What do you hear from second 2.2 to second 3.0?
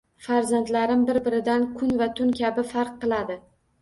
tun kabi farq